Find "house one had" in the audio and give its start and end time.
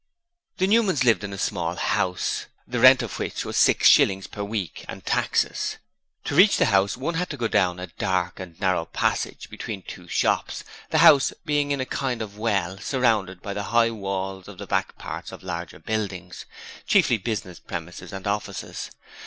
6.73-7.29